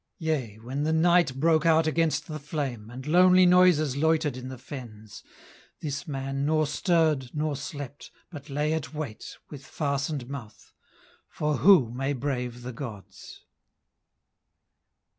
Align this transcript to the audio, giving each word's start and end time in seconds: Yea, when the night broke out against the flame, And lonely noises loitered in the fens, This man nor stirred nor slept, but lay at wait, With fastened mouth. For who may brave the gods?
Yea, 0.17 0.55
when 0.55 0.81
the 0.81 0.91
night 0.91 1.35
broke 1.39 1.63
out 1.63 1.85
against 1.85 2.25
the 2.25 2.39
flame, 2.39 2.89
And 2.89 3.05
lonely 3.05 3.45
noises 3.45 3.95
loitered 3.95 4.35
in 4.35 4.47
the 4.49 4.57
fens, 4.57 5.21
This 5.79 6.07
man 6.07 6.43
nor 6.43 6.65
stirred 6.65 7.29
nor 7.35 7.55
slept, 7.55 8.09
but 8.31 8.49
lay 8.49 8.73
at 8.73 8.95
wait, 8.95 9.37
With 9.51 9.63
fastened 9.63 10.27
mouth. 10.27 10.73
For 11.29 11.57
who 11.57 11.91
may 11.91 12.13
brave 12.13 12.63
the 12.63 12.73
gods? 12.73 13.41